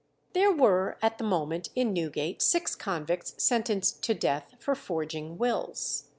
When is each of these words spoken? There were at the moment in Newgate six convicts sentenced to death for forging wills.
There 0.33 0.51
were 0.51 0.97
at 1.03 1.19
the 1.19 1.23
moment 1.23 1.69
in 1.75 1.93
Newgate 1.93 2.41
six 2.41 2.75
convicts 2.75 3.35
sentenced 3.37 4.01
to 4.05 4.15
death 4.15 4.55
for 4.57 4.73
forging 4.73 5.37
wills. 5.37 6.09